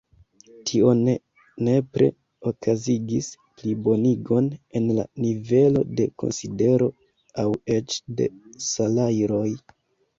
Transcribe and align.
Tio 0.69 0.93
ne 1.01 1.13
nepre 1.67 2.07
okazigis 2.53 3.29
plibonigon 3.61 4.49
en 4.81 4.91
la 4.97 5.07
nivelo 5.27 5.87
de 6.01 6.11
konsidero 6.25 6.93
aŭ 7.47 7.51
eĉ 7.81 8.03
de 8.21 8.33
salajroj. 8.75 9.49